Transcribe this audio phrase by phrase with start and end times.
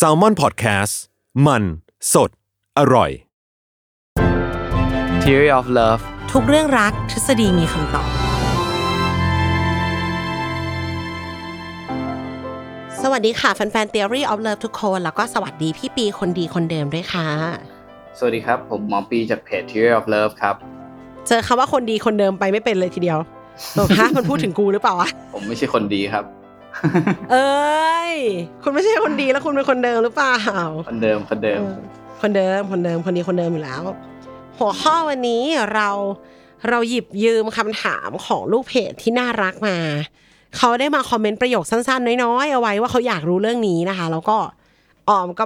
[0.00, 0.94] s a l ม o n PODCAST
[1.46, 1.62] มัน
[2.12, 2.30] สด
[2.78, 3.10] อร่อย
[5.22, 6.02] Theory of Love
[6.32, 8.08] ทุกเรื่องรักทฤษฎีมีคำตอบ
[13.02, 17.28] สวัสดีค่ะ แฟนๆ Theory of Love ทุกคน แล้วก็สวัสดีพี่ปีคนดีคนเดิมด้วยค่ะ
[18.18, 20.54] สวัสดีครับ ผมหมอปีจากเพจ Theory of Love ครับ
[21.26, 23.18] เจอคำว่าคนดีคนเดิมไปไม่เป็นเลยทีเดียว
[23.78, 26.24] ตกฮะมันพูดถึงกูหรือเปล่าวะ ผมไม่ใช่คนดีครับ
[27.32, 28.12] เอ้ย
[28.62, 30.38] คุณไม่ใช่คนดีแล้วคุณเป็นคนเดิมหรือเปล่า
[30.88, 31.78] คนเดิมคนเดิมเออ
[32.20, 33.82] คนเดิมคนเดิมคนดีคนเดิมอยู่แล้ว
[34.58, 35.42] หัวข้อวันนี้
[35.74, 35.88] เรา
[36.68, 39.76] เราหยิบยืมคำถามของลูกเพจที่น่ารักมา
[40.56, 44.36] เขาได้มาคอมเมนต์ประโยคสั้นๆ น้อยๆ เอาไว้ว่าเขาอยากรู้เรื่องนี้นะคะ แล้วก็
[45.08, 45.44] ออมก็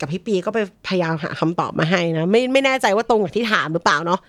[0.00, 0.58] กับพี่ปีก็ไป
[0.88, 4.20] พยายามหาคำตอบมาให้นะ ไม่ไม่แน่ใจว่าตรงกับที่ถามหรือเปล่าเนาะ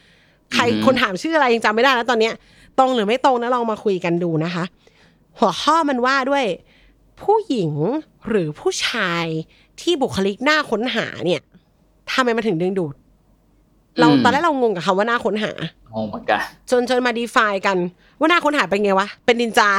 [0.54, 2.34] ใครอือหือคนถามชื่ออะไรยังจำไม่ได้แล้วตอนเนี้ย
[2.80, 4.64] ตรงหรือไม่ตรงนะลองมาคุยกันดูนะคะ
[5.40, 6.46] หัวข้อมันว่าด้วย
[7.22, 7.72] ผู้หญิง
[8.28, 9.26] หรือผู้ชาย
[9.82, 11.42] ที่บุคลิกหน้าค้นหาเนี่ย
[12.12, 12.94] ทำไมมันถึงดึงดูด
[14.00, 15.52] เราอืมตอนแรกเรางงกับคำว่าหน้าค้นหา
[15.96, 16.40] งงเหมือนกัน
[16.72, 17.78] จนจนมาดีฟายกัน
[18.20, 19.70] ว่าหน้าค้นหาเป็นไงวะ เป็นนินจา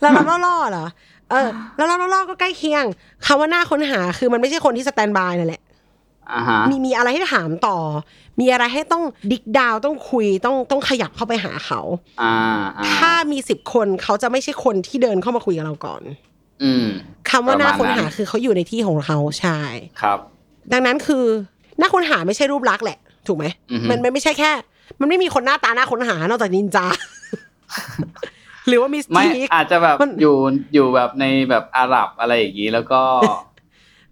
[0.00, 0.86] แล้วเราล่อๆเหรอ
[1.30, 2.84] เออ แล้วเราล่อๆก็ใกล้เคียง
[3.26, 5.67] คำว่าหน้าค้นหาคือมันไม่ใช่คนที่สแตนบายนั่นแหละอ่าฮะ
[6.70, 7.78] มีมีอะไรให้ถามต่อ
[8.40, 11.80] มีอะไรให้ต้องดิกดาวต้องคุยต้องต้องขยับเข้าไปหาเขา
[12.22, 12.34] อ่า
[12.78, 16.02] อ่าถ้ามีสิบคนเขาจะไม่ใช่คนที่เดินเข้ามาคุยกับเราก่อน
[16.62, 16.86] อืม
[17.30, 19.58] คำว่าหน้าค้นหาประมาณนั้นคือเขาอยู่ในที่ของเขาใช่
[20.00, 20.18] ครับ
[20.72, 21.24] ดังนั้นคือ
[21.78, 24.50] หน้าค้นหาไม่ใช่รูปลักษณ์แหละ ถูกไหมอือฮึมันมันไม่ใช่แค่
[25.00, 26.86] มันไม่มีคนหน้าตาหน้าค้นหานอกจากนินจา
[28.66, 30.36] หรือว่ามิสไม่ทีกอาจจะแบบมันอยู่
[30.74, 33.02] อยู่แบบในแบบอาหรับอะไรอย่างนี้แล้วก็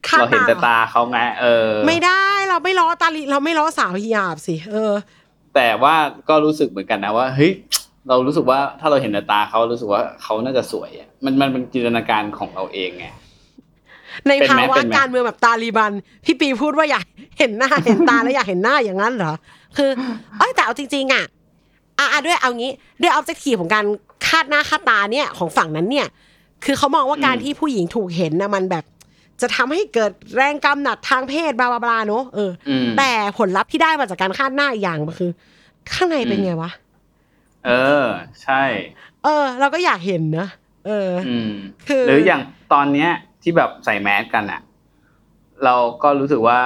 [0.09, 4.93] คาดเราเห็นแต่หรอตาเขาไง เออ ไม่ได้เราไม่ล้อตาลิเราไม่ล้อสาวฮิยาบสิเออ
[5.55, 5.95] แต่ว่า
[6.29, 7.53] ก็รู้สึกเหมือนกันนะว่าเฮ้ย
[8.09, 13.07] เรารู้สึกว่าถ้าเราเห็นแต่ตาเขารู้สึกว่าเขาน่าจะสวยอะมันมันเป็นจินตนาการของเราเองไง
[14.27, 15.93] ในเป็นไหมภาวะเป็นไหมการเมืองแบบตาลีบัน
[16.25, 17.05] พี่ปีพูดว่าอยาก
[17.39, 19.33] เห็นหน้าเห็นตาแล้วอยากเห็นหน้าอย่างนั้นเหรอ
[19.77, 19.91] คือ
[20.39, 21.25] เอ้ยแต่เอาจริงๆอะ
[21.99, 23.85] อะอะด้วยเอางี้ด้วยออบเจกตีของการ
[24.27, 26.07] คาดหน้าคาดตาเนี่ยของฝั่งนั้นเนี่ย
[26.65, 28.85] คือเขามองว่าการที่ผู้หญิงถูกเห็นนะมันแบบ
[29.41, 35.31] จะทำให้เกิดแรงกำหนัดทางเพศบลาบลาบลาเนอะเอออมแต่ผลลัพธ์ที่ได้มาจากการคาดหน้าอีกอย่างมันคือ
[35.93, 36.71] ข้างในเป็นไงวะ
[37.67, 37.71] เอ
[38.05, 38.07] อ
[38.43, 38.63] ใช่
[39.25, 40.49] เออ เราก็อยากเห็นนะ
[40.87, 41.53] เออออืม
[41.89, 42.41] คือหรืออย่าง
[42.73, 43.11] ตอนเนี้ย
[43.43, 44.61] ที่แบบใส่แมสกันอะ
[45.65, 46.59] เราก็รู้สึกว่า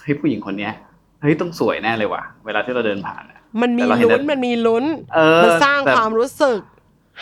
[0.00, 0.72] เฮ้ยผู้หญิงคนเนี้ย
[1.20, 6.58] เฮ้ยต้องสวยแน่เลยว่ะ เวลาที่เราเดินผ่านอะมันมีแต่เราเห็นลุ้นแต่มันมีลุ้นเออมันสร้างแต่ความรู้สึก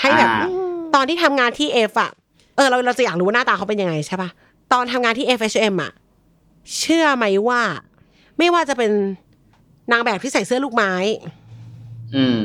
[0.00, 0.48] ให้แบบอ่า
[0.94, 2.10] ตอนที่ทำงานที่เอฟอะ
[2.56, 4.28] เออเราเราจะอยากรู้ว่าหน้าตาเขาเป็นยังไงใช่ปะ
[4.72, 5.92] ตอนทำงานที่ FHM อะ
[6.78, 7.62] เชื่อไหมว่า
[8.38, 8.90] ไม่ว่าจะเป็น
[9.92, 10.92] นางแบบที่ใส่เสื้อลูกไม้
[12.16, 12.40] อืม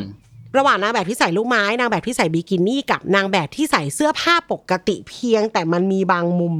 [0.58, 6.56] ระหว่างนางแบบที่ใส่ลูกไม้ นางแบบที่ใส่บิกินี่กับนางแบบที่ใส่เสื้อผ้าปกติเพียง แต่มันมีบางมุม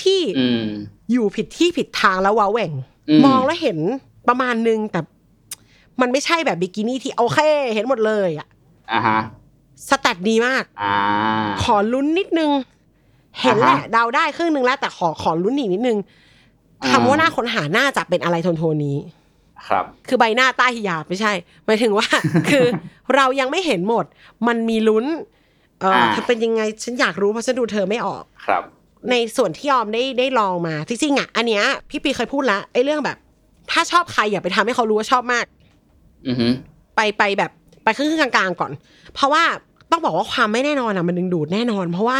[0.00, 0.64] ที่อืม
[1.10, 2.72] อยู่ผิดที่ผิดทางแล้วว้าแหว่ง
[3.08, 3.78] อืมมองแล้วเห็น
[4.28, 5.00] ประมาณนึงแต่
[6.00, 7.38] มันไม่ใช่แบบบิกินี่ที่โอเค
[7.74, 8.48] เห็นหมดเลยอะ
[8.92, 9.18] อ่าฮะ
[9.88, 10.96] สแตทดีมาก อ่า
[11.62, 12.50] ขอลุ้นนิดนึง
[13.38, 15.98] เห็นแหละอ่าฮะเดาได้ครึ่งหนึ่งแล้วแต่ขอขอลุ้นอีกนิดนึง
[16.82, 18.96] อ่าคำว่าหน้าค้นหาน่าจะเป็นอะไรโทนโทนๆนี้
[19.68, 21.32] ครับ คือใบหน้าใต้หิยาบไม่ใช่
[21.66, 22.06] หมายถึงว่า
[22.50, 22.64] คือ
[23.14, 24.04] เรายังไม่เห็นหมด
[24.46, 25.04] มันมีลุ้น
[25.80, 28.62] เอออ่าเธอเป็นยังไงฉันอยากรู้เพราะฉันดูเธอไม่ออกครับ
[29.10, 33.16] ในส่วนที่ยอมได้ได้ลองมาจริงๆอะอันเนี้ยพี่ปีเคยพูดละไอ้เรื่องแบบ
[33.70, 35.44] ถ้าชอบใครอย่าไปทำให้เขารู้ว่าชอบมาก
[36.28, 36.48] อือฮึ
[36.96, 37.50] ไปไปแบบ
[37.84, 38.72] ไปครึ่งๆกลางๆก่อน
[39.14, 39.42] เพราะว่า
[39.90, 42.18] ต้องบอกว่าความไม่แน่นอนอะมันดึงดูดแน่นอน เพราะว่า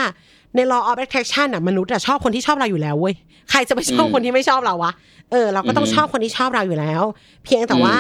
[0.57, 3.15] ใน law of attraction อะมนุษย์อะชอบคนที่ชอบเราอยู่แล้วเว้ย
[3.51, 4.93] ใครจะไปชอบคนที่ไม่ชอบเราวะ
[5.31, 7.03] เออเราก็ต้องชอบคนที่ชอบเราอยู่แล้ว
[7.45, 7.97] เพียงแต่ว่า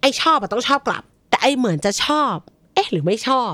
[0.00, 2.34] ไอ้ชอบอะต้องชอบกลับ แต่ไอ้เหมือนจะชอบ
[2.74, 3.52] เอ๊ะ หรือไม่ชอบ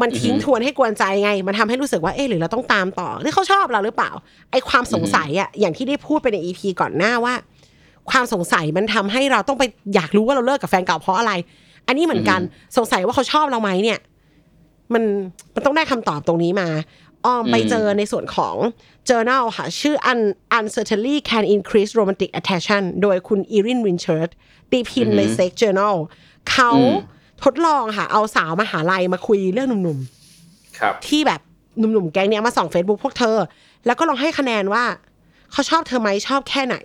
[0.00, 4.10] มันทิ้งทวนให้กวนใจไง มันทำให้รู้สึกว่าเอ๊ะหรือเราต้องตามต่อหรือเขาชอบเราหรือเปล่า
[4.50, 7.34] ไอ้ความสงสัยอะอย่างที่ได้พูดไปในอีพีก่อนหน้าว่า
[8.10, 11.32] ความสงสัยมันทำให้เราต้องไปอยากรู้ว่าเราเลิกกับแฟนเก่าเพราะอะไร
[11.86, 12.40] อันนี้เหมือนกัน
[12.76, 13.98] สงสัยว่าเขาชอบเราไหมเนี่ย
[14.94, 15.02] มัน
[15.54, 16.68] มันต้องได้คำตอบตรงนี้มา
[17.26, 18.56] อ้อมไปเจอในส่วนของ
[19.08, 20.20] journal ค่ะชื่อ Un
[20.58, 24.30] uncertainty can increase romantic attraction โดยคุณอีรินวินเชิร์ต
[24.70, 25.94] ตีพิมพ์ใน Sex Journal
[26.50, 26.70] เขา
[27.44, 29.98] ทดลองค่ะ เอาสาวมหาลัยมาคุยเรื่องหนุ่ม
[30.78, 31.40] ครับๆที่แบบ
[31.78, 33.36] หนุ่มๆแก๊งเนี้ยมาส่อง Facebook พวกเธอ
[33.86, 34.84] แล้วก็ลองให้คะแนนว่า
[35.52, 36.76] เขาชอบเธอไหมชอบแค่ไหน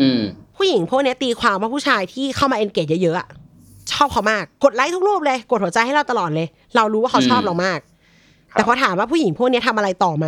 [0.00, 0.20] อืม
[0.56, 3.28] ผู้หญิงพวกเนี้ยตีความว่าผู้ชายที่เข้ามาเอนเกจเยอะๆอะ
[3.92, 6.46] ชอบเขามาก กดไลค์ทุกรูปเลย กดหัวใจให้เราตลอดเลย
[6.76, 7.78] เรารู้ว่าเขาชอบอืมเรามาก
[8.54, 10.26] แต่พอถามว่าผู้หญิงพวกเนี้ยทำอะไรต่อไหม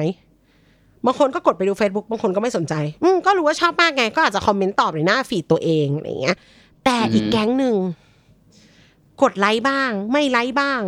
[1.04, 6.36] บางคนก็กดไปดู Facebook บางคนก็ไม่สนใจ อืมก็รู้ว่าชอบมากไง ก็อาจจะคอมเมนต์ตอบในหน้าฟีดตัวเองอะไรอย่างเงี้ย
[6.84, 7.76] แต่อีกแก๊งหนึ่ง
[9.22, 10.80] กดไลค์บ้าง ไม่ไลค์บ้าง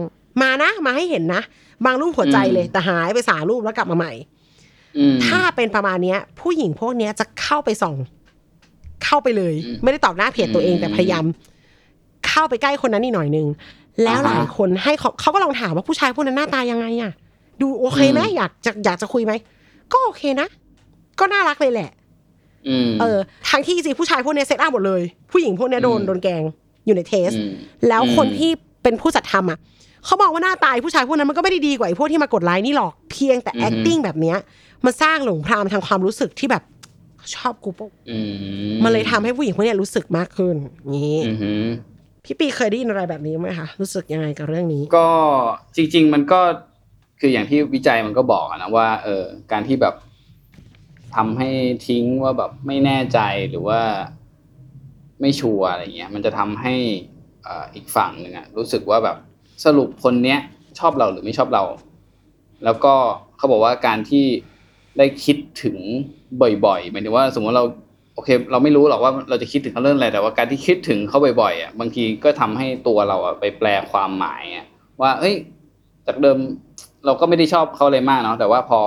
[0.42, 1.42] มานะ มาให้เห็นนะ
[1.84, 4.12] บางรูปหัวใจเลย แต่หายไปสามรูปแล้วกลับมาใหม่
[4.98, 7.96] อืมถ้าเป็นประมาณเนี้ย ผู้หญิงพวกเนี้ยจะเข้าไปส่อง
[9.04, 11.24] เข้าไปเลยอืมไม่ได้ตอบหน้าเพจตัวเองอืมแต่พยายาม
[12.28, 13.46] เข้าไปใกล้คนนั้นอีกหน่อยนึง
[14.04, 17.12] แล้วอ่าหฮะลายคนให้เขาเขาก็ลองถามว่าผู้ชายพวกนั้นหน้าตายังไงอะ
[17.60, 19.32] ดูโอเคไหมอืมอยากจะอยากจะคุยไหม
[19.92, 20.48] ก็โอเคนะ
[21.20, 21.90] ก็น่ารักเลยแหละ
[22.68, 23.18] อืมเออ
[23.48, 25.02] ทั้งที่จริงๆผู้ชายพวกเนี้ย set up หมดเลย
[25.32, 26.42] ผู้หญิงพวกเนี้ยโดนอืมโดนแกล้ง
[26.86, 27.50] อยู่ใน test อืม
[27.88, 28.50] แล้วคนอืมที่
[28.82, 29.58] เป็นผู้จัดทำอะ
[30.04, 34.36] เขาบอกว่าหน้าตาไอ้ผู้ชายพวกนั้นมันก็ไม่ได้ดีกว่าไอ้พวกที่มากดไลค์นี่หรอกเพียงแต่ acting แบบเนี้ย
[34.84, 36.62] มันสร้างหลุมพรางทางความรู้สึกที่แบบ
[37.34, 38.18] ชอบกูปุ๊บอื
[38.70, 40.56] มมันเลยทำให้ผู้หญิงพวกเนี้ยรู้สึกมากขึ้น
[40.94, 41.64] นี้อือหือ
[42.24, 45.08] พี่ปีเคยได้ยินอะไรแบบนี้ไหมคะรู้สึกยังไงกับเรื่องนี้ ก็
[45.76, 46.40] จริง ๆ มันก็
[47.20, 49.94] คืออย่างที่วิจัยมันก็บอกนะว่าเออการที่แบบ
[51.16, 51.50] ทำให้
[51.86, 53.18] ทิ้งว่าแบบไม่แน่ใจ
[53.50, 53.80] หรือว่า
[55.20, 56.74] ไม่ชัวร์อะไรเงี้ย มันจะทำให้
[57.46, 59.16] อ,อ,อีกฝั่งหนึ่งอะรู้สึกว่าแบบ
[59.64, 60.38] สรุปคนเนี้ย
[60.78, 61.64] ชอบเราหรือไม่ชอบเรา
[62.64, 62.94] แล้วก็
[63.36, 64.24] เขาบอกว่าการที่
[64.98, 65.76] ได้คิดถึง
[66.66, 67.64] บ่อยๆหมายถึงว่าสมมติเรา
[68.14, 74.66] โอเค เราไม่รู้หรอกว่าเราจะคิดถึงเขาเรื่องอะไรแต่ว่าการที่คิดถึงเขาบ่อยๆอะบางทีก็ทำให้ตัวเราอะไปแปลความหมายอะ
[75.00, 75.34] ว่า เอ้ย
[76.06, 76.38] จากเดิม
[77.06, 78.80] เราก็ไม่ได้ชอบเขาเลยมากเนาะแต่ว่าพอ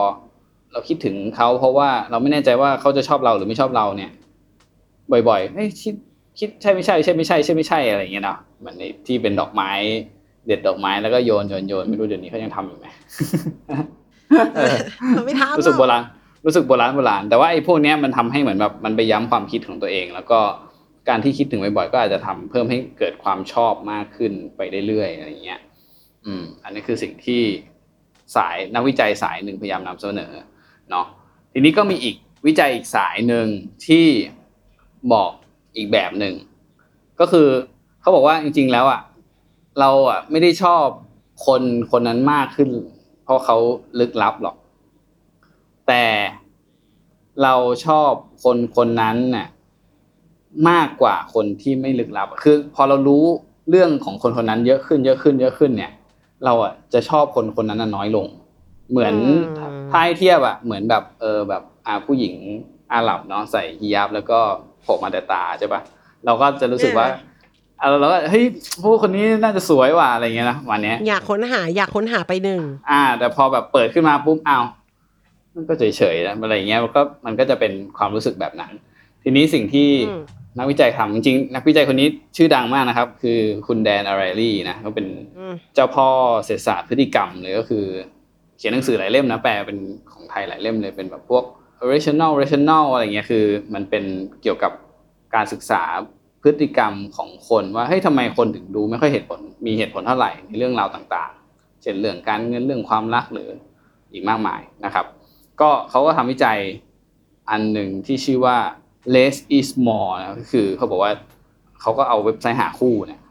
[0.71, 4.11] เราคิดถึงเขาเพราะว่าเราไม่แน่ใจว่าเขาจะชอบเราหรือไม่ชอบเราเนี่ย
[5.29, 5.95] บ่อยๆเอ้ยคิด
[6.39, 9.71] คิดใช่ไม่ใช่ใช่ไม่ใช่ใช่ไม่ใช่อะไรอย่างเงี้ยเนาะเหมือนในที่เป็นดอกไม้
[10.47, 12.87] เด็ดดอกไม้แล้วก็โยนโยนโยนไม่รู้เดี๋ยวนี้เขายังทำอยู่ไหม
[14.55, 14.77] เออ
[15.15, 16.03] มันไม่ทำรู้สึกหโบรอกราณ
[16.45, 20.39] รู้สึกโบราณโบราณแต่ว่าไอ้พวกเนี้ยมันทำให้เหมือนแบบมันไปย้ำความคิดของตัวเอง แล้วก็
[21.09, 25.61] การที่คิดถึงบ่อยๆก็อาจจะทำเพิ่มให้เกิดความชอบมากขึ้นไปเรื่อยๆอะไรอย่างเงี้ย
[26.25, 27.41] อืม อันนี้คือสิ่งที่
[28.35, 30.31] สายนักวิจัยสายหนึ่งพยายามนำเสนอ
[30.89, 31.05] เนาะ
[31.51, 33.47] ทีนี้ก็มีอีกวิจัยอีกสายหนึ่ง
[33.87, 34.05] ที่
[35.13, 35.31] บอก
[35.75, 36.35] อีกแบบหนึ่ง
[37.19, 37.47] ก็คือ
[38.01, 39.01] เขาบอกว่าจริง ๆ แล้วอะ
[39.79, 40.85] เราอะไม่ได้ชอบ
[41.45, 42.69] คนคนนั้นมากขึ้น
[43.23, 43.57] เพราะเขา
[43.99, 44.55] ลึกลับหรอก
[45.87, 46.05] แต่
[47.43, 47.55] เรา
[47.85, 48.11] ชอบ
[48.43, 49.47] คนคนนั้นน่ะ
[50.69, 53.23] มากกว่าคนที่ไม่ลึกลับ คือ พอเรารู้
[53.69, 55.91] เรื่องของคนคนนั้นเยอะขึ้น เยอะขึ้น เยอะขึ้นเนี่ย
[56.45, 58.27] เราอะจะชอบคนคนนั้นน่ะน้อยลง
[58.91, 59.43] เหมือนอืม
[59.91, 62.35] ถ้าให้เทียบอะเหมือนแบบเออแบบอ่าผู้หญิง
[62.93, 64.39] อาหรับเนาะใส่ฮิญาบแล้วก็
[64.81, 65.81] โผล่มาแต่ตาใช่ปะ
[66.25, 67.07] เราก็จะรู้สึกว่า
[67.79, 68.43] เอาเราก็เฮ้ย
[68.81, 72.59] ผู้คนนี้น่าจะสวยว่ะอะไรเงี้ยนะวันเนี้ยอยากค้นหาอยากค้นหาไปหนึ่ง
[72.91, 74.65] อ่า แต่พอแบบเปิดขึ้นมาปุ๊บอ้าว
[75.55, 75.83] มันก็เฉ
[76.13, 78.71] ยๆนะอะไรเงี้ยมันก็มันก็จะเป็นความรู้สึกแบบนั้น
[79.23, 80.23] ทีนี้สิ่งที่อืม
[80.59, 82.07] นักวิจัยทำจริงๆนักวิจัยคนนี้
[82.37, 85.07] ชื่อดังมากนะครับ คือคุณแดนอาไรลี่นะเขาเป็น
[85.37, 86.07] อืมเจ้าพ่อ
[86.45, 87.85] เศรษฐศาสตร์พฤติกรรมเลยก็คือ
[88.57, 89.77] เขียนหนังสือหลายเล่มนะแปลเป็น
[90.11, 91.43] ของไทยหลายเล่มเลยเป็นแบบพวก
[91.91, 94.03] rational rational อะไรเงี้ยคือ มันเป็น
[94.41, 94.71] เกี่ยวกับ
[95.35, 95.83] การศึกษา
[96.43, 103.49] พฤติกรรมของคนว่าเฮ้ยทำไมคนถึงดูไม่ค่อยเหตุผลมีเหตุผลเท่าไหร่ในเรื่องราวต่างๆ เช่นเรื่องการเงินเรื่องความรักหรือ
[104.11, 105.05] อีกมากมายนะครับ
[105.61, 106.59] ก็เขาก็ทำวิจัย
[107.49, 108.57] อันหนึ่งที่ชื่อว่า
[109.15, 111.11] less is more นะก็คือเขาบอกว่า
[111.81, 113.21] เขาก็เอาเว็บไซต์หาคู่เนี่ย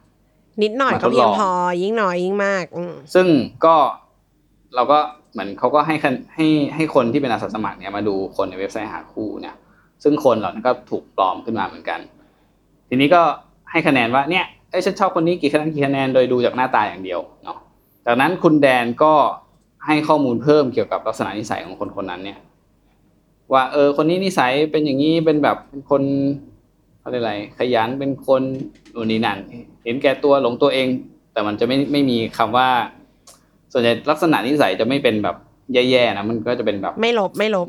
[0.62, 1.50] นิดหน่อยมาทก็ดเพียลงองพอ
[1.82, 3.26] ยิ่งน้อยยิ่งมากอืมซึ่ง
[3.64, 3.75] ก็
[4.75, 4.99] เราก็
[5.32, 9.56] เหมือนเขาก็ให้คะให้ให้คนที่เป็นอาสาสมัครเนี่ยมาดูคนในเว็บไซต์หาคู่เนี่ย
[10.02, 12.00] ซึ่งคนเหล่านั้นก็ถูกปลอมขึ้นมาเหมือนกัน
[12.88, 13.22] ทีนี้ก็
[13.70, 17.58] ให้คะแนนว่าเนี่ยเอ้ยฉันชอบคนนี้กี่คะแนนกี่คะแนนโดยดูจากหน้าตาอย่างเดียวเนาะ
[18.06, 19.12] จากนั้นคุณแดนก็
[19.87, 22.38] ให้ข้อมูลเพิ่มเกี่ยวกับลักษณะนิสัยของคนคนนั้นเนี่ย
[23.52, 26.03] ว่าเออคนนี้นิสัยเป็นอย่างนี้เป็นแบบเป็นคน
[27.01, 28.43] เขาเรียกอะไรขยันเป็นคน
[28.94, 29.39] นู่นนี่นั่น
[29.84, 30.86] เห็นแก่ตัวหลงตัวเอง
[31.32, 32.69] แต่มันจะไม่ไม่มีคำว่า
[33.72, 35.36] ส่วนใหญ่ลักษณะนิสัยจะไม่เป็นแบบ
[35.74, 37.69] แย่ๆนะมันก็จะเป็นแบบ ไม่ลบไม่ลบ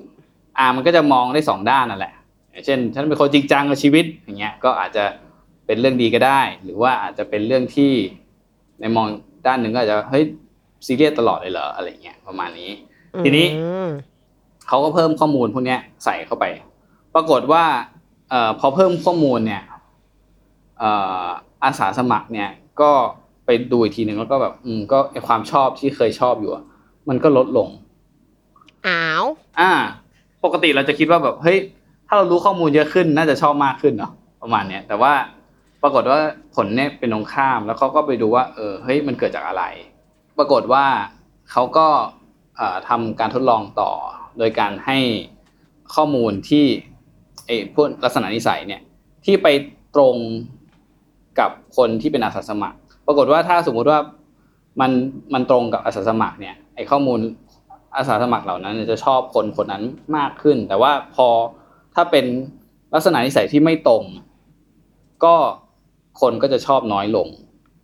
[0.57, 2.13] อ่ามันก็จะมองได้สองด้านนั่นแหละ
[2.51, 5.03] อย่างเช่น ฉันเป็นคนจริงจังกับชีวิตอย่างเงี้ยก็อาจจะ
[5.65, 7.91] เป็นเรื่องดีก็ได้ หรือว่าอาจจะเป็นเรื่องที่
[8.79, 9.07] ในมอง
[9.47, 10.23] ด้านหนึ่งก็อาจจะเฮ้ย
[10.85, 12.71] ซีเรียสตลอดเลยเหรออะไรเงี้ยประมาณนี้
[13.23, 13.89] ทีนี้อืม
[14.71, 16.45] เขาก็เพิ่มข้อมูลพวกเนี้ยใส่เข้าไป
[17.15, 17.63] ปรากฏว่า
[18.29, 19.63] เอ่อพอเพิ่มข้อมูลเนี่ย
[20.79, 20.91] เอ่
[21.23, 21.25] อ
[21.63, 22.49] อาสาสมัครเนี่ย
[22.81, 22.91] ก็
[23.45, 26.63] ไปดูอีกทีหนึ่งแล้วก็แบบอืมก็ไอความชอบที่เคยชอบอยู่อะ
[27.09, 27.69] มันก็ลดลง
[28.87, 29.25] อ้าว
[29.59, 29.71] อ่า
[30.43, 31.57] ปกติเราจะคิดว่าแบบเฮ้ย
[32.07, 34.11] ถ้าเรารู้ข้อมูลเยอะขึ้นน่าจะชอบมากขึ้นเนาะ
[34.41, 35.13] ประมาณเนี้ยแต่ว่า
[35.81, 36.19] ปรากฏว่า
[36.55, 39.63] ผลเนี่ยเป็นตรงข้ามแล้วเขาก็ไปดูว่าเออเฮ้ยมันเกิดจากอะไร
[40.37, 40.85] ปรากฏว่า
[41.51, 41.87] เขาก็
[42.57, 43.91] เอ่อทำการทดลองต่อ
[44.37, 44.97] โดยการให้
[45.95, 46.65] ข้อมูลที่
[47.45, 48.81] ไอ้พวกลักษณะนิสัยเนี่ย
[49.25, 49.47] ที่ไป
[49.95, 50.15] ตรง
[51.39, 53.99] กับคนที่เป็นอาสาสมัคร ปรากฏว่าถ้าสมมุติว่า
[54.81, 54.91] มัน
[55.33, 57.19] มันตรงกับอาสาสมัครเนี่ยไอ้ข้อมูล
[57.97, 59.83] อาสาสมัครเหล่านั้นเนี่ยจะชอบคนคนนั้น
[60.17, 61.27] มากขึ้น แต่ว่าพอ
[61.95, 62.25] ถ้าเป็น
[62.93, 64.03] ลักษณะนิสัยที่ไม่ตรง
[65.23, 65.35] ก็
[66.21, 67.27] คนก็จะชอบน้อยลง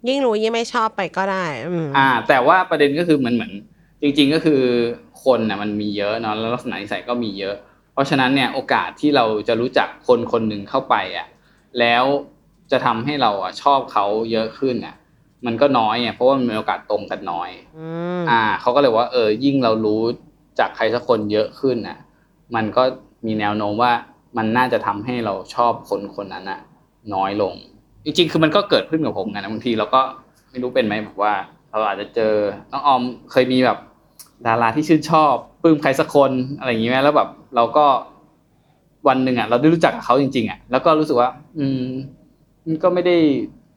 [0.07, 3.53] ยิ่งรู้ยิ่งไม่ชอบไปก็ได้อืมอ่า แต่ว่าประเด็นก็คือเหมือนเหมือน
[4.01, 4.61] จริงๆก็คือ
[5.23, 7.55] คนน่ะมันมีเยอะเนาะแล้วลักษณะนิสัยก็มีเยอะ
[7.93, 11.27] เพราะฉะนั้นเนี่ยโอกาสที่เราจะรู้จักคนคนหนึ่งเข้าไปอะ
[11.79, 12.03] แล้ว
[12.71, 14.95] จะทำให้เราอะชอบเขาเยอะขึ้นอะ
[15.45, 17.87] มันก็น้อยอะเพราะว่ามันมีโอกาสตรงกันน้อยอื
[18.19, 20.01] มอ่าเขาก็เลยว่าเออยิ่งเรารู้
[20.59, 21.97] จากใครสักคนเยอะขึ้นน่ะ
[22.55, 22.83] มันก็
[23.25, 23.91] มีแนวโน้มว่า
[24.37, 26.59] มันน่าจะทำให้เราชอบคนคนนั้นน่ะ
[27.13, 27.53] น้อยลง
[28.05, 30.01] จริงๆ คือมันก็เกิดขึ้นกับผมไงนะบางทีเราก็
[30.49, 31.33] ไม่รู้เป็นไหมแบบว่า
[31.79, 32.33] เราอาจจะเจอ
[32.71, 33.77] น้องออมเคยมีแบบ
[34.47, 37.85] ดาราที่ชื่นชอบปลื้มใครสักคนอะไรอย่างนี้ไหมแล้วแบบ เราก็
[39.07, 41.83] วันหนึ่งอะเราได้รู้จักกับเขาจริงๆอะแล้วก็รู้สึกว่า อืม
[42.67, 43.15] มันก็ไม่ได้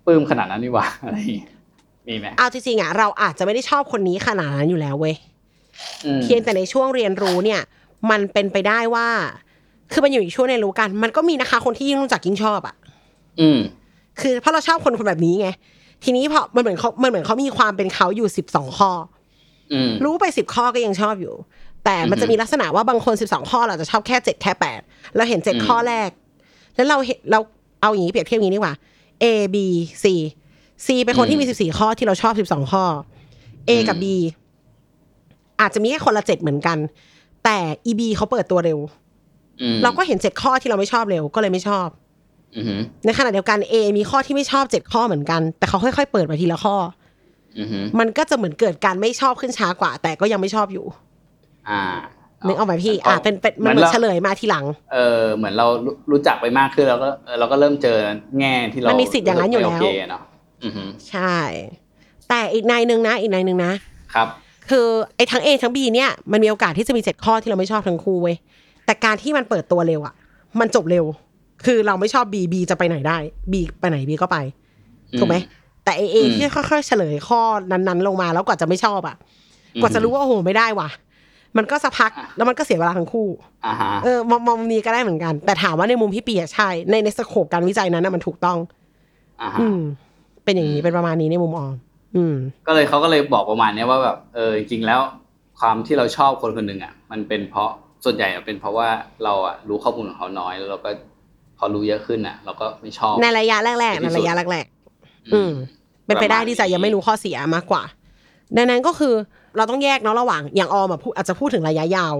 [0.07, 1.45] ปลื้มขนาดนั้นนี่หว่าอะไรอย่างงี้
[2.09, 5.15] มีไหมเอาจริงๆอะเราอาจจะไม่ได้ชอบคนนี้ขนาดนั้นอยู่แล้วเว้ย
[6.05, 7.61] อืมเพียงแต่ในช่วงเรียนรู้เนี่ย
[8.11, 9.09] มันเป็นไปได้ว่า
[9.93, 12.75] คือมันอยู่อีกช่วงเรียนรู้กัน มันก็มีนะคะ คนที่ยิ่งรู้จักยิ่งชอบอะ
[13.41, 13.59] อืม
[14.21, 15.49] คือเพราะเราชอบคนคนแบบนี้ไง
[16.05, 18.91] ทีนี้พอมันเหมือนเขามันเหมือนเขามีความเป็นเขาอยู่สิบสองข้อ
[19.73, 21.35] อืมรู้ไปสิบข้อก็ยังชอบอยู่
[21.85, 24.81] แต่มันจะมีลักษณะว่าบางคนสิบสองข้อเราจะชอบแค่เจ็ดแค่แปด
[25.17, 26.11] เราเห็นเจ็ดอืมข้อแรก
[26.75, 27.41] แล้วเราเห็นเรา
[27.83, 28.75] เอาอย่างนี้เปรียบเทียบอย่างนี้ดีกว่า
[29.23, 29.57] A B
[30.03, 30.05] C
[30.87, 32.85] C เป็นคนที่มีสิบสี่ข้อที่เราชอบสิบสองข้อ
[33.69, 34.05] A กับ B
[35.61, 36.79] อาจจะมีแค่คนละเจ็ดเหมือนกัน
[37.45, 38.79] แต่ E B เขาเปิดตัวเร็ว
[39.63, 42.10] อืมเราก็เห็นเจ็ดข้อที่เราไม่ชอบเร็วก็เลยไม่ชอบอือหือ
[43.05, 46.77] ในขณะเดียวกัน A มีข้อที่ไม่ชอบเจ็ดข้อเหมือนกัน แต่เขาค่อยๆ เปิดมาทีละข้อ
[47.59, 50.85] อือหือมันก็จะเหมือนเกิดการไม่ชอบขึ้นช้ากว่า แต่ก็ยังไม่ชอบอยู่
[51.71, 51.83] อ่า
[52.47, 57.97] นึกออกไหมพี่ อ่าเป็นเป็นมันเหมือนเฉลยมาทีหลัง เออ เหมือนเรารู้รู้จักไปมากขึ้นแล้วก็เออเราก็เริ่มเจอ
[58.41, 60.23] แง่ที่เรามัมันมีสิทธิ์อย่างนั้นอยู่แล้วโอเคเนาะ
[60.65, 61.37] อือหือใช่
[62.29, 63.73] แต่อีกนายหนึ่งนะ อีกนายหนึ่งนะ
[64.15, 64.29] ครับ
[64.71, 68.37] คือไอ้ทั้ง A ทั้ง B เนี่ยมันมีโอกาสที่จะมีเจ็ดข้อที่เราไม่ชอบทั้งคู่เว้ย
[68.87, 70.15] แต่การที่มันเปิดตัวเร็วอะ
[70.61, 71.05] มันจบเร็ว
[71.67, 73.17] คือเราไม่ชอบ B B จะไปไหนได้
[73.53, 74.37] B ไปไหน B ก็ไป
[75.19, 75.37] ถูกไหม
[75.85, 77.41] แต่เอเออืมที่ค่อยๆเฉลยข้อ
[77.71, 79.17] นั้นๆ ลงมาแล้วกว่าจะไม่ชอบอะ
[79.83, 80.89] กว่าจะรู้ว่าโอ้โหไม่ได้ว่ะ
[81.57, 83.29] มันก็สักพักแล้วมันก็เสียเวลาทั้งคู่
[83.67, 88.59] อ่าฮะเออมองมองมุมนี้ก็ได้เหมือนกัน แต่ถามว่าในมุมพี่เปียใช่ ในในสโคปการวิจัยนั้นนะมันถูกต้อง
[89.43, 89.81] อ่าฮะอืม
[90.45, 91.73] เป็นอย่างนี้เป็นประมาณนี้ในมุมออม
[92.17, 92.35] อืม
[92.67, 95.01] ก็เลยเขาก็เลยบอกประมาณเนี้ยว่าแบบเออจริงๆแล้ว
[95.61, 97.71] ความที่เราชอบคนคนหนึ่งอะ มันเป็นเพราะ
[98.05, 98.89] ส่วนใหญ่อะเป็นเพราะว่า
[99.25, 100.91] เราอะรู้ข้อมูลของเขาน้อยแล้วเราก็
[101.63, 105.53] พอรู้เยอะขึ้นอะ เราก็ไม่ชอบในระยะแรกๆในในที่สุดระยะแรกๆอืม
[106.07, 107.83] เป็นไปได้ที่จะยังไม่รู้ข้อเสียมากกว่า
[108.57, 109.15] ดังนั้นก็คือ
[109.57, 112.15] เราต้องแยกเนาะระหว่างอย่างออมอะพูดอาจจะพูดถึงระยะยาว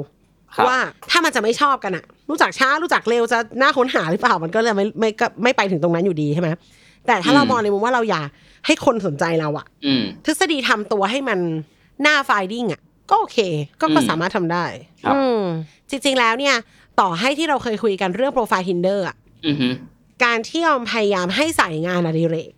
[0.55, 0.79] ครับว่า
[1.11, 6.49] ถ้ามันจะไม่ชอบกันอะรู้จักช้ารู้จักเร็วจะน่าค้นหาหรือเปล่ามันก็เลยไม่ไม่ก็ไม่ไปถึงตรงนั้นอยู่ดีใช่ไหม
[7.07, 8.29] แต่ถ้าเรามองในมุมว่าเราอยาก
[8.67, 11.39] ให้คนสนใจเราอะอืมทฤษฎีทำตัวให้มัน
[12.03, 12.81] หน้าไฟดิ้งอะ
[13.11, 13.39] ก็โอเค
[13.81, 14.65] ก็ก็อืมสามารถทำได้
[15.05, 15.43] ครับอืม
[15.91, 16.55] จริง ๆแล้วเนี่ย
[17.01, 19.20] ต่อให้ที่เราเคยคุยกันเรื่องโปรไฟล์ Tinder อะอือหือ
[20.25, 22.53] การที่ยอมพยายามให้ใส่งานอดิเรก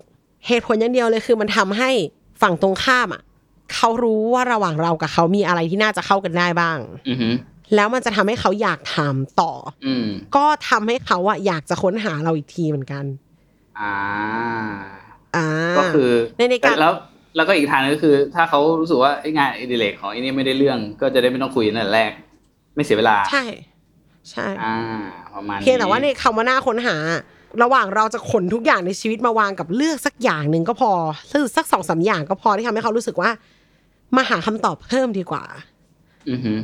[0.46, 1.90] เหตุผลอย่างเดียวเลยคือมันทำให้
[2.42, 3.22] ฝั่งตรงข้ามอะ
[3.74, 7.34] เขารู้ว่าระหว่างเรากับเขามีอะไรที่น่าจะเข้ากันได้บ้างอือหือ
[7.74, 9.52] แล้วมันจะทำให้เขาอยากถามต่อ
[9.86, 13.04] อืมก็ทำให้เขาอะอยากจะค้นหาเราอีกทีเหมือนกัน
[13.80, 13.94] อ่า
[15.36, 15.46] อ่า
[15.78, 16.94] ก็คือในในการแล้ว
[17.36, 22.10] แล้วก็อีกทางนึงก็คือ ถ้าเขารู้สึกว่าไอ้งานอดิเรกของไอ้นี่ไม่ได้เรื่อง ก็จะได้ไม่ต้องคุยนั่นแรก
[22.74, 23.44] ไม่เสียเวลา ใช่
[24.30, 24.76] ใช่อ่า
[25.34, 26.96] ประมาณนี้เพียงแต่ว่าในคำว่าหน้าค้นหา
[27.62, 30.92] ระหว่างเราจะขนทุกอย่างในชีวิตมาวางกับเลือกสักอย่างหนึ่งก็พอ
[31.30, 33.30] หรือสักสองสามอย่างก็พอที่ทำให้เขารู้สึกว่า
[34.16, 35.44] มาหาคำตอบเพิ่มดีกว่า
[36.30, 36.58] อือหือ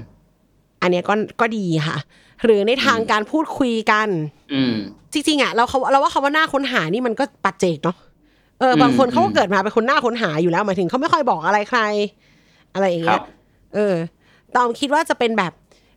[0.83, 1.99] อันเนี้ยก็ก็ดีค่ะ
[2.45, 4.09] หรือในทางการพูดคุยกัน
[4.53, 4.75] อืม
[5.13, 7.97] จริงๆอะเราเขาเราว่าคาว่าหน้าค้นหานี่มันก็ปัจเจกเนาะ
[8.61, 11.81] เออบางคนอืมเขาก็เกิดมาเป็นคนหน้าค้นหาอยู่แล้วหมายถึงเขาไม่ค่อยบอกอะไรใคร
[12.75, 13.23] อะไรอย่างคเงี้รัยบ
[13.75, 13.95] เออ
[14.55, 15.53] ตอมคิดว่าจะเป็นแบบ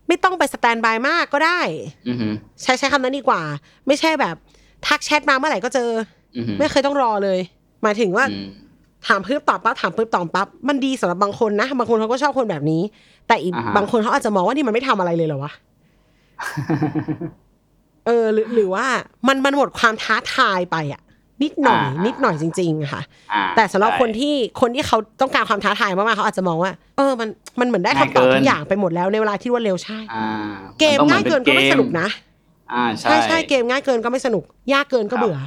[0.08, 1.60] ไม่ต้องไปสแตนบายมากก็ได้
[2.08, 3.42] อือหือใช้ใช้คำนั้นดีกว่า
[3.88, 4.36] ไม่ใช่แบบ
[4.88, 5.90] ทักแชทมาเมื่อไหร่ก็เจอ
[6.38, 7.40] อือหือไม่เคยต้องรอเลย
[7.84, 8.48] หมายถึงว่าอืม
[9.08, 12.82] ถามปึ๊บตอบปั๊บถามปึ๊บตอบปั๊บมันดีสำหรับบางคนนะบางคนเขาก็ชอบคนแบบนี้
[13.28, 15.52] แต่อีกอ่าฮะบางคนเขาอาจจะมองว่านี่มันไม่ทำอะไรเลยเหรอวะ
[18.06, 18.86] เออหรือหรือว่า
[19.28, 21.02] มันมันหมดความท้าทายไปอะ
[21.44, 23.02] นิดหน่อยอ่านิดหน่อยจริงๆอะค่ะ
[23.34, 27.30] อ่าแต่สำหรับใช่คนที่คนที่เขาต้องการความท้าทายมากๆเขาอาจจะมองว่า เออมัน
[27.60, 30.28] มันเหมือนได้คำตอบง่ายเกินทุกอย่างไปหมดแล้วในเวลาที่รวดเร็วใช่อ่า
[30.80, 32.08] เกมนต้องหง่ายเกินก็ไม่สนุกนะ
[32.74, 34.44] อ่าใช่ใช่ใช่เกมง่ายเกินก็ไม่สนุก
[34.74, 35.38] ยากเกินก็เบื่อ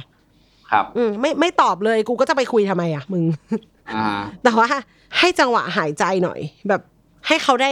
[0.71, 3.23] ครับอืมไม่ไม่ตอบเลยกูก็จะไปคุยทำไมอะมึง
[3.95, 4.67] อ่าแต่ว่า
[5.19, 6.81] ให้จังหวะหายใจหน่อย แบบ
[7.27, 7.71] ให้เขาได้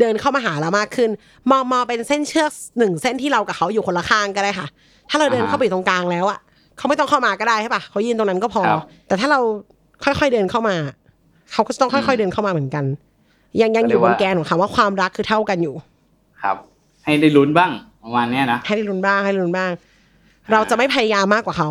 [0.00, 1.10] เดินเข้ามาหาเรามากขึ้น
[1.50, 4.66] มองมองเป็นเส้นเชือกหนึ่งเส้นที่เรากับเขาอยู่คนละข้างก็ได้ค่ะ
[5.10, 6.38] ถ้าเราเดินอ่าฮะเข้าไปอยู่ตรงกลางแล้วอะ
[6.80, 9.40] เขาไม่ต้องเข้ามาก็ได้ใช่ปะเขายืนตรงนั้นก็พอครับแต่ถ้าเรา
[10.04, 10.76] ค่อยๆเดินเข้ามา
[11.52, 12.84] เขาก็จะต้องค่อยๆเดินเข้ามาเหมือนกัน
[13.60, 15.74] ยังยังอยู่บนแกนของคำว่าความรักคือเท่ากันอยู่
[16.42, 16.56] ครับ
[17.04, 17.70] ให้ได้ลุ้นบ้าง
[18.04, 19.70] ประมาณเนี้ยนะให้ได้ลุ้นบ้างให้ได้ลุ้นบ้าง
[20.52, 21.68] เราจะไม่พยายามมากกว่าเขา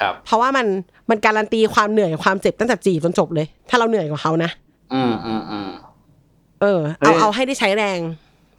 [0.00, 0.66] ครับ เพราะว่ามัน
[1.10, 4.50] มันการันตีความเหนื่อยความเจ็บตั้งแต่จีบจนจบเลย ถ้าเราเหนื่อยกว่าเขานะ
[4.94, 5.70] อืมอืมอืม
[6.60, 7.98] เออเฮ้เอายเอาให้ได้ใช้แรง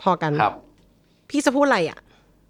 [0.01, 0.53] พอกันครับ
[1.29, 1.99] พี่จะพูดอะไรอะ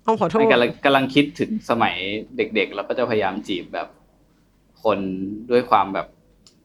[0.04, 1.96] เอาขอโทษไม่กำลังกำลังคิดถึงสมัย
[2.38, 3.88] เด็กๆ แล้วก็จะพยายามจีบแบบ
[4.84, 5.00] คน
[5.52, 6.08] ด้วยความแบบ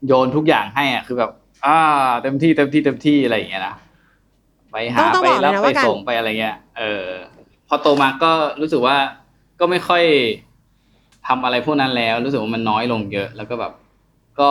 [0.06, 1.30] โยนทุกอย่างให้อะคือแบบ
[1.66, 1.78] อ่า
[2.22, 3.74] เต็มที่เต็มที่เต็มที่อะไรอย่างเงี้ยนะ
[4.70, 7.06] ไปหาต้องต้องไปบอกเลรัยบนะไปว่าการส่งไปอะไรเงี้ย เออ
[7.68, 8.30] พอโตมาก็
[8.60, 8.96] รู้สึกว่า
[9.60, 10.04] ก็ไม่ค่อย
[11.28, 13.72] ทำอะไรพวกนั้นแล้ว รู้สึกว่ามันน้อยลงเยอะ แล้วก็แบบ
[14.40, 14.50] ก็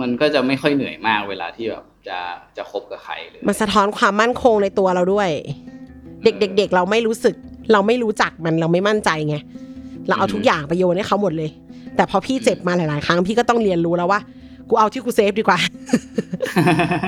[0.00, 2.18] มันก็จะไม่ค่อยเหนื่อยมากเวลาที่แบบจะ
[2.56, 5.30] จะคบกับใครเลยมันสะท้อนความมั่นคงในตัวเราด้วย
[6.24, 7.34] เด็กเด็กๆเราไม่รู้สึก
[7.72, 9.36] เราไม่รู้จักมันเราไม่มั่นใจไง
[10.08, 11.50] เราเอาทุกอย่างไปโยนให้เขาหมดเลย
[11.96, 14.20] แต่พอพี่เจ็บมาหลาย ๆ ครั้งพี่ก็ต้องเรียนรู้แล้วว่า
[14.68, 15.58] กูเอาที่กูเซฟดีกว่า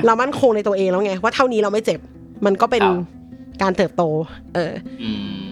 [0.07, 1.99] เรามั่นคงในตัวเองแล้วไง ว่าเท่านี้เราไม่เจ็บ
[2.47, 3.05] มันก็เป็นครับ
[3.63, 4.03] การเติบโต
[4.55, 5.11] เอออื
[5.47, 5.51] ม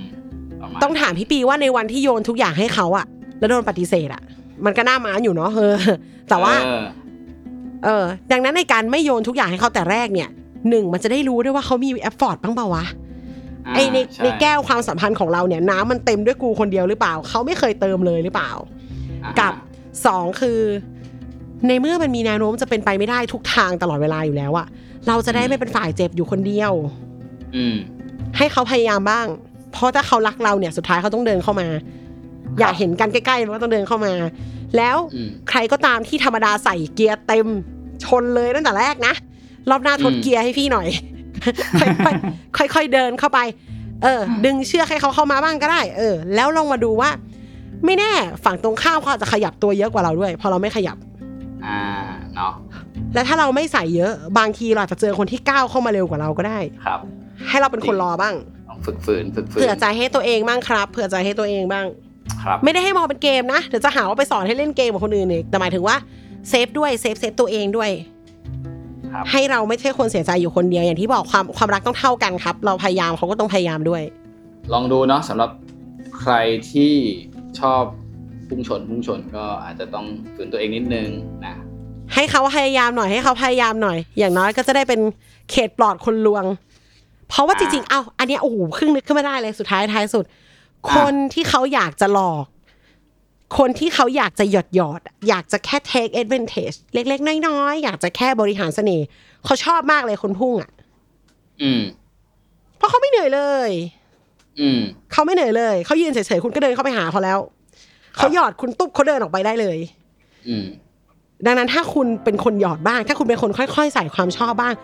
[0.60, 3.06] ประมาณต้องถามพี่ปีว่าในวันที่โยนทุกอย่างให้เขาอะ
[3.38, 4.22] แล้วโดนปฏิเสธอะ
[4.64, 5.76] มันก็หน้าม้านอยู่เนาะเออ
[6.28, 6.84] แต่ว่าเออ
[7.84, 10.28] เออ ดังนั้นในการไม่โยนทุกอย่างให้เขาแต่แรกเนี่ย
[10.68, 12.86] หนึ่งมันจะได้รู้ด้วยว่าเขามี effort บ้างเปล่าวะอ่า
[13.74, 18.52] ไอในช่ในแก้วความสัมพันธ์ของเราเนี่ยน้ำมันเต็มด้วยกูคนเดียวหรือเปล่า เขาไม่เคยเติมเลยหรือเปล่า
[19.24, 19.52] อ่า กับ
[20.06, 20.60] สองคือ
[21.68, 24.66] ในเมื่อมันมีแนวโน้มจะเป็นไปไม่ได้ทุกทางตลอดเวลาอยู่แล้วอะ
[25.08, 26.72] เราจะได้ไม่เป็นฝ่ายเจ็บอยู่คนเดียว
[27.56, 27.76] อืม
[28.36, 29.26] ให้เขาพยายามบ้าง
[29.72, 31.68] เพราะถ้าเขารักเราเนี่ยสุดท้ายเขาต้องเดินเข้ามา
[32.60, 34.12] อยากเห็นกันใกล้ๆมันก็ต้องเดินเข้ามา
[34.76, 37.46] แล้วอืมใครก็ตามที่ธรรมดาใส่เกียร์เต็ม
[38.04, 39.14] ชนเลยตั้งแต่แรกนะ
[39.70, 40.88] รอบหน้าทดอืมเกียร์ให้พี่หน่อย
[42.56, 43.40] ค่อยๆค่อย ๆเดินเข้าไป
[44.02, 47.10] เออ ดึงเชือกให้เขาเข้ามาบ้างก็ได้ เออ แล้วลองมาดูว่า
[47.84, 48.12] ไม่แน่
[48.44, 50.96] ฝั่งตรงข้ามเขาอาจจะขยับตัวเยอะกว่าเราด้วย พอเราไม่ขยับ
[51.66, 51.80] อ่า
[52.34, 52.52] เนาะ
[53.14, 57.00] แล้วถ้าเราไม่ใส่เยอะบางทีเราอาจจะเจอคนที่ก้าวเข้ามาเร็วกว่าเราก็ได้ ครับ
[57.48, 58.34] ให้เราเป็นคนรอบ้าง
[58.68, 61.86] ต้องฝึกฝืนฝึกฝืนเผื่อใจให้ตัวเองบ้างครับ เผื่อใจให้ตัวเองบ้าง
[62.42, 65.96] ครับ ไม่ได้ให้มองเป็นเกมนะเดี๋ยวจะหาว่าไปสอนให้เล่นเกมกับคนอื่นอีกแต่หมายถึงว่า
[66.48, 68.17] save ด้วย save save ตัวเองด้วยครับ
[69.30, 74.02] ให้เราไม่ใช่คนเสียใจอยู่คนเดียวอย่างที่บอกความความรักต้องเท่ากันครับ เราพยายามเขาก็ต้องพยายามด้วย
[74.72, 75.50] ลองดูเนาะสำหรับ
[76.18, 76.32] ใคร
[76.70, 76.92] ที่
[77.60, 77.82] ชอบ
[78.48, 81.08] พุ่งชนพุ่งชนก็อาจจะต้องฝืนตัวเองนิดนึง
[81.46, 81.54] นะ
[82.14, 85.00] ให้เขาพยายามหน่อยให้เขาพยายามหน่อย อย่างน้อยก็จะได้เป็น
[85.50, 86.44] เขตปลอดคนลวง
[87.28, 90.24] เพราะว่าจริงๆ เอ้าอันเนี้ยโอ้โหครึ่งนึกขึ้นมาได้เลยสุดท้ายท้ายสุด
[90.94, 92.44] คนที่เขาอยากจะหลอก
[93.56, 99.06] คนที่เขาอยากจะหยอดหยอดๆอยากจะแค่ take advantage เล็ก ๆ น้อยๆอยากจะแค่บริหารเสน่ห์
[99.44, 100.70] เขาชอบมากเลยคนพุ่งอะ
[101.62, 101.82] อืม
[102.78, 103.70] เพราะเขาไม่เหนื่อยเลย
[104.60, 104.80] อืม
[105.12, 107.38] เขาไม่เหนื่อยเลยเขายืนเฉยๆคุณก็เดินเข้าไปหาเขาแล้ว
[108.16, 109.78] เขาหยอดคุณตุ๊บเขาเดินออกไปได้เลย
[110.48, 110.66] อืม
[111.46, 114.74] ดังนั้นถ้าคุณเป็นคนหยอดบ้าง ถ้าคุณเป็นคนค่อยๆ ใส่ความชอบบ้าง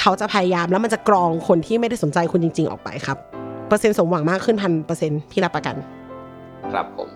[0.00, 3.18] เขาจะพยายามแล้วมันจะกรองคนที่ไม่ได้สนใจคุณจริง ๆ ออกไปครับ
[3.68, 5.74] เปอร์เซ็นต์สมหวังมากขึ้นพันเปอร์เซ็นต์พี่รับประกัน
[6.72, 7.08] ครับผม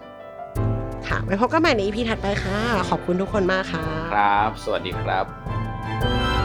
[1.09, 2.59] ค่ะ ไว้พบกันใหม่ในอีพีถัดไปค่ะ
[2.91, 6.38] ขอบคุณทุกคนมากค่ะ ครับ สวัสดีครับ